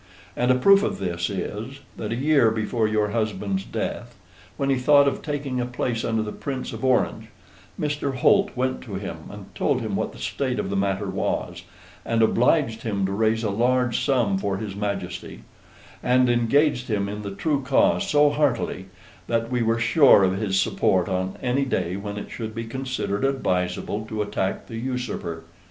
And 0.35 0.49
a 0.49 0.55
proof 0.55 0.81
of 0.81 0.97
this 0.97 1.29
is, 1.29 1.79
that 1.95 2.11
a 2.11 2.15
year 2.15 2.49
before 2.49 2.87
your 2.87 3.11
husband's 3.11 3.63
death, 3.63 4.17
when 4.57 4.71
he 4.71 4.75
thought 4.75 5.07
of 5.07 5.21
taking 5.21 5.61
a 5.61 5.65
place 5.67 6.03
under 6.03 6.23
the 6.23 6.31
Prince 6.31 6.73
of 6.73 6.83
Orange, 6.83 7.27
Mr. 7.79 8.15
Holt 8.15 8.49
went 8.57 8.81
to 8.81 8.95
him, 8.95 9.17
and 9.29 9.53
told 9.53 9.79
him 9.81 9.95
what 9.95 10.11
the 10.11 10.17
state 10.17 10.57
of 10.57 10.71
the 10.71 10.75
matter 10.75 11.05
was, 11.07 11.65
and 12.03 12.23
obliged 12.23 12.81
him 12.81 13.05
to 13.05 13.11
raise 13.11 13.43
a 13.43 13.51
large 13.51 14.03
sum 14.03 14.39
for 14.39 14.57
his 14.57 14.75
Majesty; 14.75 15.43
and 16.01 16.31
engaged 16.31 16.87
him 16.87 17.07
in 17.07 17.21
the 17.21 17.35
true 17.35 17.61
cause 17.61 18.07
so 18.09 18.31
heartily, 18.31 18.87
that 19.27 19.51
we 19.51 19.61
were 19.61 19.77
sure 19.79 20.23
of 20.23 20.35
his 20.39 20.59
support 20.59 21.07
on 21.09 21.37
any 21.43 21.63
day 21.63 21.95
when 21.95 22.17
it 22.17 22.31
should 22.31 22.55
be 22.55 22.65
considered 22.65 23.23
advisable 23.23 24.03
to 24.07 24.23
attack 24.23 24.65
the 24.65 24.77
usurper. 24.77 25.43